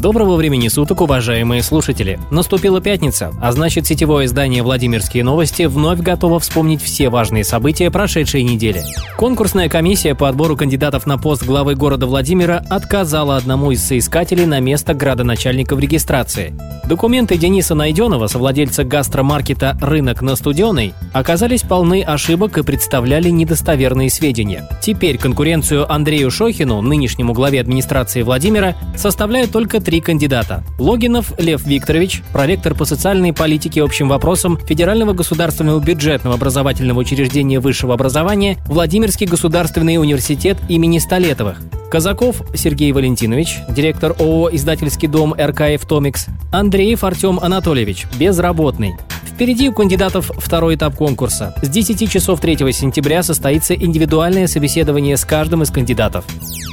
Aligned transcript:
Доброго 0.00 0.36
времени 0.36 0.68
суток, 0.68 1.02
уважаемые 1.02 1.62
слушатели. 1.62 2.18
Наступила 2.30 2.80
пятница, 2.80 3.34
а 3.38 3.52
значит 3.52 3.86
сетевое 3.86 4.24
издание 4.24 4.62
«Владимирские 4.62 5.24
новости» 5.24 5.64
вновь 5.64 6.00
готово 6.00 6.40
вспомнить 6.40 6.80
все 6.80 7.10
важные 7.10 7.44
события 7.44 7.90
прошедшей 7.90 8.42
недели. 8.42 8.82
Конкурсная 9.18 9.68
комиссия 9.68 10.14
по 10.14 10.30
отбору 10.30 10.56
кандидатов 10.56 11.04
на 11.04 11.18
пост 11.18 11.44
главы 11.44 11.74
города 11.74 12.06
Владимира 12.06 12.64
отказала 12.70 13.36
одному 13.36 13.72
из 13.72 13.84
соискателей 13.84 14.46
на 14.46 14.58
место 14.60 14.94
градоначальника 14.94 15.76
в 15.76 15.80
регистрации. 15.80 16.54
Документы 16.86 17.36
Дениса 17.36 17.74
Найденова, 17.74 18.26
совладельца 18.26 18.84
гастромаркета 18.84 19.76
«Рынок 19.82 20.22
на 20.22 20.34
Студеной», 20.34 20.94
оказались 21.12 21.60
полны 21.60 22.02
ошибок 22.02 22.56
и 22.56 22.62
представляли 22.62 23.28
недостоверные 23.28 24.08
сведения. 24.08 24.66
Теперь 24.80 25.18
конкуренцию 25.18 25.92
Андрею 25.92 26.30
Шохину, 26.30 26.80
нынешнему 26.80 27.34
главе 27.34 27.60
администрации 27.60 28.22
Владимира, 28.22 28.74
составляют 28.96 29.52
только 29.52 29.78
три 29.90 30.00
кандидата. 30.00 30.62
Логинов 30.78 31.32
Лев 31.36 31.66
Викторович, 31.66 32.22
проректор 32.32 32.76
по 32.76 32.84
социальной 32.84 33.32
политике 33.32 33.82
общим 33.82 34.08
вопросам 34.08 34.56
Федерального 34.56 35.14
государственного 35.14 35.80
бюджетного 35.80 36.36
образовательного 36.36 37.00
учреждения 37.00 37.58
высшего 37.58 37.94
образования 37.94 38.56
Владимирский 38.66 39.26
государственный 39.26 39.98
университет 39.98 40.58
имени 40.68 40.98
Столетовых. 40.98 41.60
Казаков 41.90 42.40
Сергей 42.54 42.92
Валентинович, 42.92 43.56
директор 43.68 44.14
ООО 44.16 44.50
«Издательский 44.52 45.08
дом 45.08 45.34
РКФ 45.34 45.84
Томикс», 45.84 46.26
Андреев 46.52 47.02
Артем 47.02 47.40
Анатольевич, 47.40 48.06
безработный. 48.16 48.94
Впереди 49.40 49.70
у 49.70 49.72
кандидатов 49.72 50.30
второй 50.36 50.74
этап 50.74 50.96
конкурса. 50.96 51.54
С 51.62 51.68
10 51.70 52.12
часов 52.12 52.40
3 52.40 52.56
сентября 52.74 53.22
состоится 53.22 53.74
индивидуальное 53.74 54.46
собеседование 54.46 55.16
с 55.16 55.24
каждым 55.24 55.62
из 55.62 55.70
кандидатов. 55.70 56.26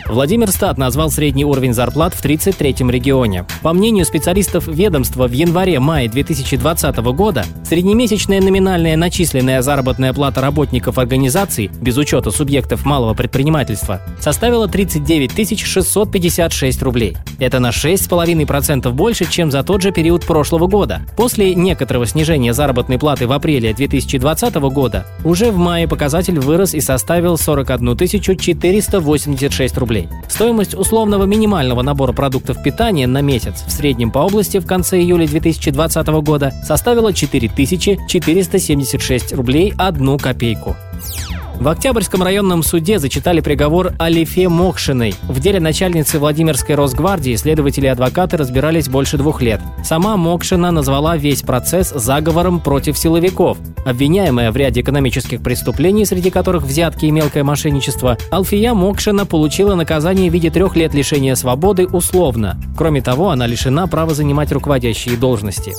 Владимир 0.09 0.49
Стат 0.51 0.77
назвал 0.77 1.09
средний 1.09 1.43
уровень 1.43 1.73
зарплат 1.73 2.13
в 2.13 2.23
33-м 2.23 2.89
регионе. 2.89 3.45
По 3.61 3.73
мнению 3.73 4.05
специалистов 4.05 4.67
ведомства, 4.67 5.27
в 5.27 5.31
январе-мае 5.31 6.07
2020 6.07 6.97
года 6.97 7.45
среднемесячная 7.65 8.41
номинальная 8.41 8.95
начисленная 8.95 9.61
заработная 9.61 10.13
плата 10.13 10.39
работников 10.39 10.97
организаций, 10.97 11.69
без 11.81 11.97
учета 11.97 12.31
субъектов 12.31 12.85
малого 12.85 13.13
предпринимательства, 13.13 14.01
составила 14.19 14.67
39 14.67 15.59
656 15.65 16.81
рублей. 16.83 17.17
Это 17.39 17.59
на 17.59 17.69
6,5% 17.69 18.89
больше, 18.91 19.29
чем 19.29 19.51
за 19.51 19.63
тот 19.63 19.81
же 19.81 19.91
период 19.91 20.25
прошлого 20.25 20.67
года. 20.67 21.01
После 21.17 21.53
некоторого 21.53 22.05
снижения 22.05 22.53
заработной 22.57 22.99
платы 22.99 23.25
в 23.27 23.31
апреле 23.31 23.73
2020 23.73 24.55
года 24.55 25.05
уже 25.23 25.51
в 25.51 25.57
мае 25.57 25.87
показатель 25.87 26.39
вырос 26.39 26.73
и 26.73 26.81
составил 26.81 27.37
41 27.37 27.97
486 27.97 29.77
рублей. 29.77 30.09
Стоимость 30.27 30.73
условного 30.73 31.23
минимального 31.23 31.83
набора 31.83 32.11
продуктов 32.11 32.61
питания 32.61 33.07
на 33.07 33.21
месяц 33.21 33.63
в 33.65 33.71
среднем 33.71 34.11
по 34.11 34.19
области 34.19 34.57
в 34.57 34.65
конце 34.65 34.99
июля 34.99 35.25
2020 35.27 36.07
года 36.07 36.53
составила 36.63 37.13
4476 37.13 39.33
рублей 39.33 39.73
1 39.77 40.17
копейку. 40.17 40.75
В 41.59 41.69
Октябрьском 41.69 42.21
районном 42.21 42.61
суде 42.61 42.99
зачитали 42.99 43.41
приговор 43.41 43.91
Алифе 43.99 44.47
Мокшиной. 44.47 45.15
В 45.23 45.39
деле 45.39 45.59
начальницы 45.59 46.19
Владимирской 46.19 46.75
Росгвардии 46.75 47.35
следователи 47.35 47.87
и 47.87 47.89
адвокаты 47.89 48.37
разбирались 48.37 48.87
больше 48.87 49.17
двух 49.17 49.41
лет. 49.41 49.59
Сама 49.83 50.17
Мокшина 50.17 50.69
назвала 50.69 51.17
весь 51.17 51.41
процесс 51.41 51.89
заговором 51.89 52.59
против 52.59 52.95
силовиков. 52.95 53.57
Обвиняемая 53.87 54.51
в 54.51 54.57
ряде 54.57 54.81
экономических 54.81 55.41
преступлений, 55.41 56.05
среди 56.05 56.29
которых 56.29 56.63
взятки 56.63 57.05
и 57.05 57.11
мелкое 57.11 57.43
мошенничество, 57.43 58.19
Алфия 58.29 58.75
Мокшина 58.75 59.25
получила 59.25 59.73
наказание 59.73 60.29
в 60.29 60.33
виде 60.33 60.51
трех 60.51 60.75
лет 60.75 60.93
лишения 60.93 61.33
свободы 61.33 61.87
условно. 61.87 62.61
Кроме 62.77 63.01
того, 63.01 63.31
она 63.31 63.47
лишена 63.47 63.87
права 63.87 64.13
занимать 64.13 64.51
руководящие 64.51 65.17
должности. 65.17 65.73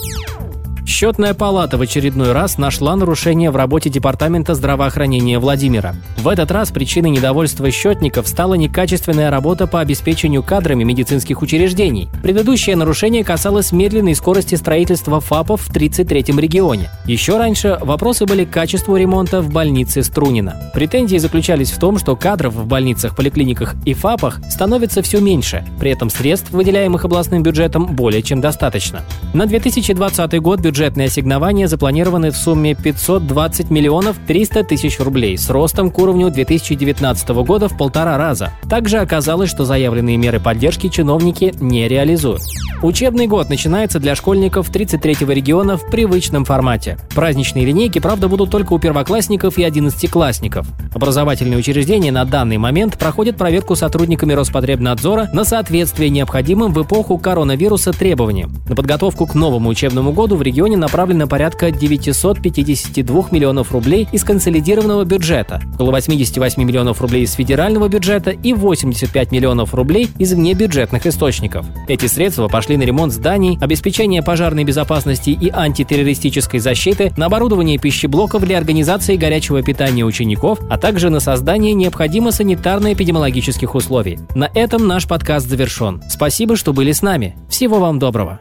Счетная 0.88 1.34
палата 1.34 1.76
в 1.76 1.82
очередной 1.82 2.32
раз 2.32 2.56
нашла 2.56 2.96
нарушение 2.96 3.50
в 3.50 3.56
работе 3.56 3.90
Департамента 3.90 4.54
здравоохранения 4.54 5.38
Владимира. 5.38 5.94
В 6.16 6.26
этот 6.26 6.50
раз 6.50 6.70
причиной 6.70 7.10
недовольства 7.10 7.70
счетников 7.70 8.26
стала 8.26 8.54
некачественная 8.54 9.30
работа 9.30 9.66
по 9.66 9.80
обеспечению 9.80 10.42
кадрами 10.42 10.84
медицинских 10.84 11.42
учреждений. 11.42 12.08
Предыдущее 12.22 12.74
нарушение 12.74 13.22
касалось 13.22 13.70
медленной 13.70 14.14
скорости 14.14 14.54
строительства 14.54 15.20
ФАПов 15.20 15.60
в 15.60 15.70
33-м 15.70 16.40
регионе. 16.40 16.88
Еще 17.04 17.36
раньше 17.36 17.76
вопросы 17.82 18.24
были 18.24 18.46
к 18.46 18.50
качеству 18.50 18.96
ремонта 18.96 19.42
в 19.42 19.52
больнице 19.52 20.02
Струнина. 20.02 20.70
Претензии 20.72 21.18
заключались 21.18 21.70
в 21.70 21.78
том, 21.78 21.98
что 21.98 22.16
кадров 22.16 22.54
в 22.54 22.66
больницах, 22.66 23.14
поликлиниках 23.14 23.74
и 23.84 23.92
ФАПах 23.92 24.40
становится 24.48 25.02
все 25.02 25.20
меньше, 25.20 25.66
при 25.78 25.90
этом 25.90 26.08
средств, 26.08 26.50
выделяемых 26.50 27.04
областным 27.04 27.42
бюджетом, 27.42 27.94
более 27.94 28.22
чем 28.22 28.40
достаточно. 28.40 29.02
На 29.34 29.44
2020 29.44 30.40
год 30.40 30.60
бюджет 30.60 30.77
бюджетные 30.78 31.06
ассигнования 31.06 31.66
запланированы 31.66 32.30
в 32.30 32.36
сумме 32.36 32.76
520 32.76 33.68
миллионов 33.68 34.16
300 34.28 34.62
тысяч 34.62 35.00
рублей 35.00 35.36
с 35.36 35.50
ростом 35.50 35.90
к 35.90 35.98
уровню 35.98 36.30
2019 36.30 37.28
года 37.30 37.68
в 37.68 37.76
полтора 37.76 38.16
раза. 38.16 38.52
Также 38.70 38.98
оказалось, 38.98 39.50
что 39.50 39.64
заявленные 39.64 40.16
меры 40.16 40.38
поддержки 40.38 40.88
чиновники 40.88 41.52
не 41.58 41.88
реализуют. 41.88 42.42
Учебный 42.80 43.26
год 43.26 43.50
начинается 43.50 43.98
для 43.98 44.14
школьников 44.14 44.70
33-го 44.70 45.32
региона 45.32 45.76
в 45.76 45.90
привычном 45.90 46.44
формате. 46.44 46.96
Праздничные 47.12 47.64
линейки, 47.64 47.98
правда, 47.98 48.28
будут 48.28 48.52
только 48.52 48.72
у 48.72 48.78
первоклассников 48.78 49.58
и 49.58 49.64
одиннадцатиклассников. 49.64 50.68
Образовательные 50.94 51.58
учреждения 51.58 52.12
на 52.12 52.24
данный 52.24 52.56
момент 52.56 52.96
проходят 52.96 53.36
проверку 53.36 53.74
сотрудниками 53.74 54.32
Роспотребнадзора 54.32 55.28
на 55.32 55.44
соответствие 55.44 56.08
необходимым 56.10 56.72
в 56.72 56.80
эпоху 56.80 57.18
коронавируса 57.18 57.92
требованиям. 57.92 58.52
На 58.68 58.76
подготовку 58.76 59.26
к 59.26 59.34
новому 59.34 59.70
учебному 59.70 60.12
году 60.12 60.36
в 60.36 60.42
регионе 60.42 60.67
направлено 60.76 61.26
порядка 61.26 61.70
952 61.70 63.28
миллионов 63.30 63.72
рублей 63.72 64.08
из 64.12 64.24
консолидированного 64.24 65.04
бюджета, 65.04 65.62
около 65.74 65.92
88 65.92 66.62
миллионов 66.62 67.00
рублей 67.00 67.24
из 67.24 67.32
федерального 67.32 67.88
бюджета 67.88 68.30
и 68.30 68.52
85 68.52 69.32
миллионов 69.32 69.74
рублей 69.74 70.08
из 70.18 70.32
внебюджетных 70.32 71.06
источников. 71.06 71.66
Эти 71.88 72.06
средства 72.06 72.48
пошли 72.48 72.76
на 72.76 72.82
ремонт 72.82 73.12
зданий, 73.12 73.58
обеспечение 73.60 74.22
пожарной 74.22 74.64
безопасности 74.64 75.30
и 75.30 75.50
антитеррористической 75.50 76.60
защиты, 76.60 77.12
на 77.16 77.26
оборудование 77.26 77.78
пищеблоков 77.78 78.44
для 78.44 78.58
организации 78.58 79.16
горячего 79.16 79.62
питания 79.62 80.04
учеников, 80.04 80.58
а 80.70 80.78
также 80.78 81.10
на 81.10 81.20
создание 81.20 81.74
необходимых 81.74 82.34
санитарно-эпидемиологических 82.34 83.74
условий. 83.74 84.18
На 84.34 84.50
этом 84.54 84.86
наш 84.86 85.06
подкаст 85.06 85.48
завершен. 85.48 86.02
Спасибо, 86.08 86.56
что 86.56 86.72
были 86.72 86.92
с 86.92 87.02
нами. 87.02 87.36
Всего 87.48 87.78
вам 87.78 87.98
доброго. 87.98 88.40